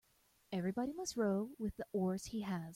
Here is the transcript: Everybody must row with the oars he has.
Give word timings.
Everybody 0.51 0.93
must 0.93 1.15
row 1.15 1.51
with 1.59 1.77
the 1.77 1.85
oars 1.93 2.25
he 2.25 2.41
has. 2.41 2.69